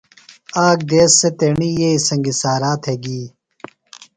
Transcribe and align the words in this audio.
آک 0.67 0.79
دیس 0.89 1.11
سےۡ 1.19 1.33
تیݨیۡیئیئۡی 1.37 2.05
سنگیۡ 2.07 2.37
سارا 2.41 2.71
تھےۡ 2.83 2.99
گی۔ 3.03 3.21